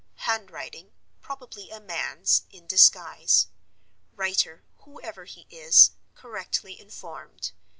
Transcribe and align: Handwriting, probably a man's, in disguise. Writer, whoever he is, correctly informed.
Handwriting, 0.25 0.93
probably 1.21 1.69
a 1.69 1.79
man's, 1.79 2.47
in 2.49 2.65
disguise. 2.65 3.49
Writer, 4.15 4.63
whoever 4.77 5.25
he 5.25 5.45
is, 5.51 5.91
correctly 6.15 6.79
informed. 6.79 7.51